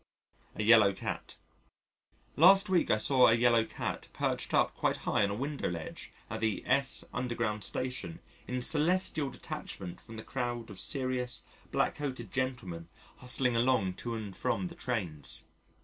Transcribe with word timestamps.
A 0.55 0.63
Yellow 0.63 0.93
Cat 0.93 1.35
Last 2.35 2.69
week, 2.69 2.89
I 2.89 2.97
saw 2.97 3.27
a 3.27 3.35
yellow 3.35 3.65
cat 3.65 4.07
perched 4.13 4.51
up 4.51 4.73
quite 4.75 4.97
high 5.05 5.21
on 5.23 5.29
a 5.29 5.35
window 5.35 5.69
ledge 5.69 6.11
at 6.27 6.39
the 6.39 6.63
S 6.65 7.05
Underground 7.13 7.63
Station 7.63 8.19
in 8.47 8.63
celestial 8.63 9.29
detachment 9.29 10.01
from 10.01 10.17
the 10.17 10.23
crowd 10.23 10.71
of 10.71 10.79
serious, 10.79 11.43
black 11.71 11.97
coated 11.97 12.31
gentlemen 12.31 12.87
hustling 13.17 13.55
along 13.55 13.93
to 13.93 14.15
and 14.15 14.35
from 14.35 14.69
the 14.69 14.75
trains. 14.75 15.45